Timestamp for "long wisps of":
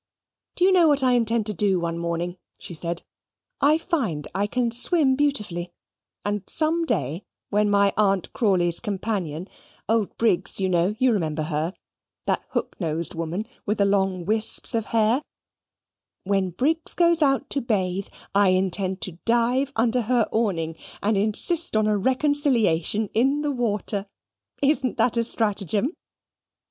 13.85-14.85